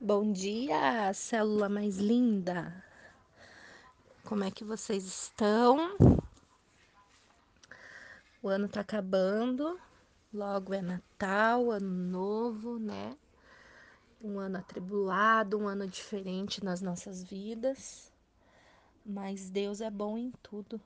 [0.00, 2.84] Bom dia, célula mais linda.
[4.24, 5.96] Como é que vocês estão?
[8.42, 9.78] O ano tá acabando,
[10.32, 13.16] logo é Natal, ano novo, né?
[14.20, 18.12] Um ano atribulado, um ano diferente nas nossas vidas.
[19.06, 20.80] Mas Deus é bom em tudo.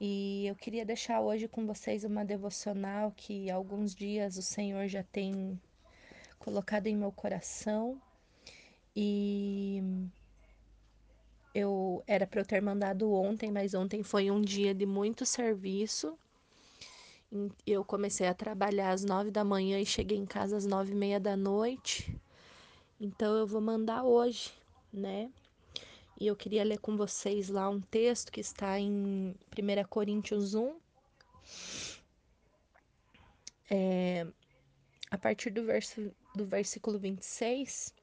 [0.00, 5.02] E eu queria deixar hoje com vocês uma devocional que alguns dias o Senhor já
[5.02, 5.60] tem
[6.38, 8.00] colocado em meu coração.
[8.94, 9.82] E
[11.54, 16.18] eu era para eu ter mandado ontem, mas ontem foi um dia de muito serviço.
[17.66, 20.94] Eu comecei a trabalhar às nove da manhã e cheguei em casa às nove e
[20.94, 22.14] meia da noite.
[23.00, 24.52] Então eu vou mandar hoje,
[24.92, 25.30] né?
[26.18, 30.74] E eu queria ler com vocês lá um texto que está em 1 Coríntios 1.
[33.70, 34.26] É,
[35.10, 37.94] a partir do, verso, do versículo 26,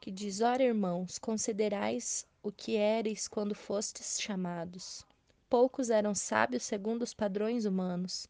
[0.00, 5.04] que diz: Ora, irmãos, considerais o que eres quando fostes chamados.
[5.48, 8.28] Poucos eram sábios segundo os padrões humanos,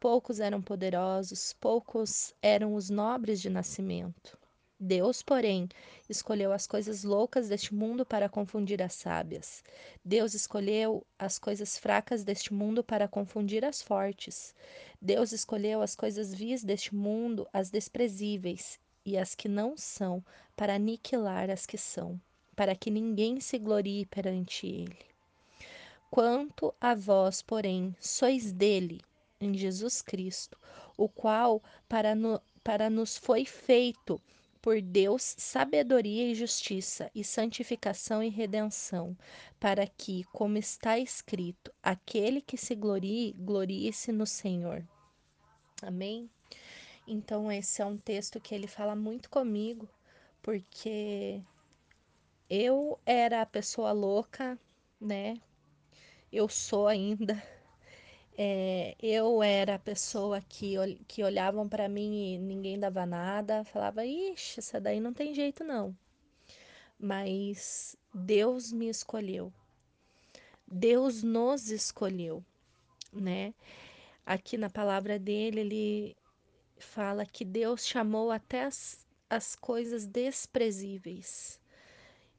[0.00, 4.38] poucos eram poderosos, poucos eram os nobres de nascimento.
[4.84, 5.68] Deus, porém,
[6.08, 9.64] escolheu as coisas loucas deste mundo para confundir as sábias.
[10.04, 14.54] Deus escolheu as coisas fracas deste mundo para confundir as fortes.
[15.00, 20.22] Deus escolheu as coisas vis deste mundo, as desprezíveis e as que não são,
[20.56, 22.20] para aniquilar as que são
[22.54, 24.98] para que ninguém se glorie perante ele.
[26.10, 29.00] Quanto a vós, porém, sois dele,
[29.40, 30.56] em Jesus Cristo,
[30.96, 34.20] o qual para, no, para nos foi feito
[34.64, 39.14] por Deus sabedoria e justiça, e santificação e redenção,
[39.60, 44.82] para que, como está escrito, aquele que se glorie, glorie-se no Senhor.
[45.82, 46.30] Amém?
[47.06, 49.86] Então, esse é um texto que ele fala muito comigo,
[50.40, 51.42] porque
[52.48, 54.58] eu era a pessoa louca,
[54.98, 55.36] né?
[56.32, 57.34] Eu sou ainda.
[58.36, 60.74] É, eu era a pessoa que,
[61.06, 65.62] que olhavam para mim e ninguém dava nada, falava, ixi, essa daí não tem jeito
[65.62, 65.96] não.
[66.98, 69.52] Mas Deus me escolheu.
[70.66, 72.44] Deus nos escolheu,
[73.12, 73.54] né?
[74.26, 76.16] Aqui na palavra dele, ele
[76.76, 81.60] fala que Deus chamou até as, as coisas desprezíveis.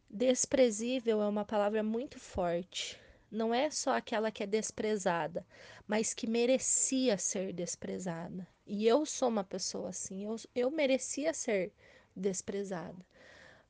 [0.10, 3.00] Desprezível é uma palavra muito forte.
[3.36, 5.46] Não é só aquela que é desprezada,
[5.86, 8.48] mas que merecia ser desprezada.
[8.66, 11.74] E eu sou uma pessoa assim, eu, eu merecia ser
[12.16, 13.06] desprezada.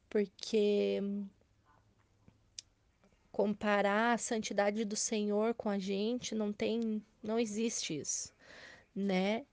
[0.08, 1.02] Porque
[3.32, 8.32] comparar a santidade do Senhor com a gente não tem, não existe isso,
[8.96, 9.46] né?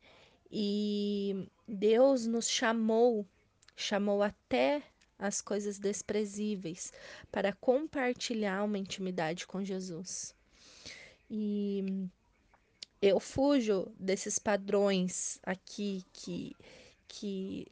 [0.50, 3.26] E Deus nos chamou,
[3.74, 4.82] chamou até
[5.18, 6.92] as coisas desprezíveis,
[7.30, 10.34] para compartilhar uma intimidade com Jesus.
[11.30, 12.08] E
[13.00, 16.56] eu fujo desses padrões aqui que,
[17.08, 17.66] que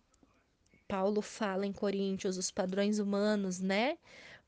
[0.88, 3.96] Paulo fala em Coríntios, os padrões humanos, né?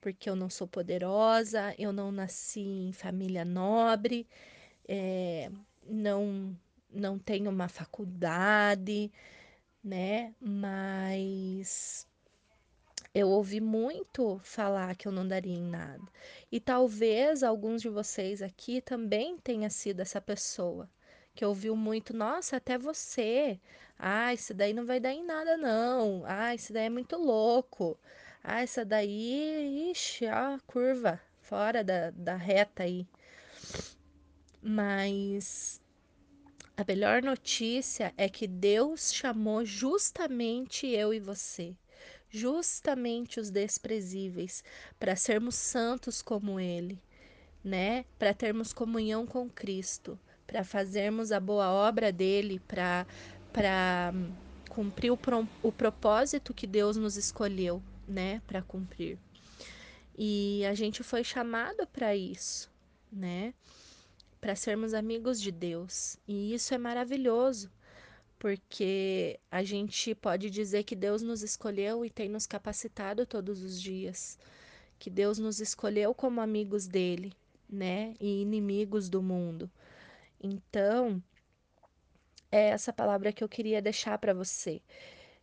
[0.00, 4.26] Porque eu não sou poderosa, eu não nasci em família nobre,
[4.88, 5.50] é,
[5.88, 6.56] não,
[6.90, 9.12] não tenho uma faculdade,
[9.84, 10.34] né?
[10.40, 12.08] Mas
[13.14, 16.02] eu ouvi muito falar que eu não daria em nada.
[16.50, 20.88] E talvez alguns de vocês aqui também tenha sido essa pessoa
[21.34, 23.60] que ouviu muito, nossa, até você.
[23.98, 26.22] Ah, isso daí não vai dar em nada não.
[26.26, 27.98] Ah, isso daí é muito louco.
[28.42, 33.06] Ah, essa daí, ixi, ó, curva fora da, da reta aí.
[34.62, 35.82] Mas
[36.76, 41.76] a melhor notícia é que Deus chamou justamente eu e você
[42.32, 44.64] justamente os desprezíveis,
[44.98, 46.98] para sermos santos como Ele,
[47.62, 48.06] né?
[48.18, 53.06] Para termos comunhão com Cristo, para fazermos a boa obra dele, para
[53.52, 54.14] para
[54.70, 55.18] cumprir o,
[55.62, 59.18] o propósito que Deus nos escolheu, né, para cumprir.
[60.16, 62.70] E a gente foi chamado para isso,
[63.12, 63.52] né?
[64.40, 66.16] Para sermos amigos de Deus.
[66.26, 67.70] E isso é maravilhoso
[68.42, 73.80] porque a gente pode dizer que Deus nos escolheu e tem nos capacitado todos os
[73.80, 74.36] dias,
[74.98, 77.32] que Deus nos escolheu como amigos dele,
[77.70, 79.70] né, e inimigos do mundo.
[80.42, 81.22] Então,
[82.50, 84.82] é essa palavra que eu queria deixar para você.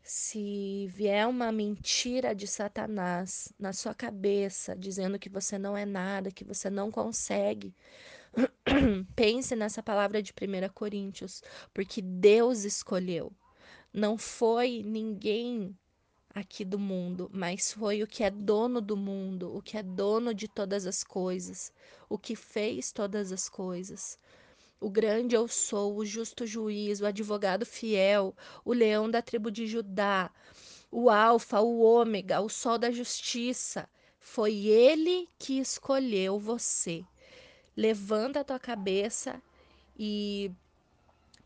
[0.03, 6.31] Se vier uma mentira de Satanás na sua cabeça, dizendo que você não é nada,
[6.31, 7.73] que você não consegue,
[9.15, 11.41] Pense nessa palavra de 1 Coríntios,
[11.73, 13.31] porque Deus escolheu.
[13.93, 15.75] Não foi ninguém
[16.33, 20.33] aqui do mundo, mas foi o que é dono do mundo, o que é dono
[20.33, 21.73] de todas as coisas,
[22.07, 24.17] o que fez todas as coisas.
[24.81, 28.33] O grande eu sou, o justo juiz, o advogado fiel,
[28.63, 30.31] o leão da tribo de Judá,
[30.89, 33.89] o Alfa, o Ômega, o sol da justiça.
[34.19, 37.03] Foi ele que escolheu você.
[37.75, 39.41] Levanta a tua cabeça
[39.97, 40.49] e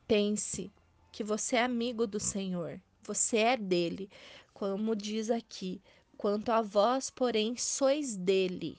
[0.08, 0.72] pense
[1.12, 4.10] que você é amigo do Senhor, você é dele,
[4.54, 5.82] como diz aqui.
[6.18, 8.78] Quanto a vós, porém, sois dele,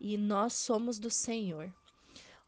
[0.00, 1.72] e nós somos do Senhor.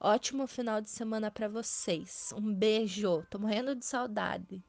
[0.04, 2.34] Ótimo final de semana para vocês.
[2.36, 3.24] Um beijo.
[3.30, 4.60] Tô morrendo de saudade.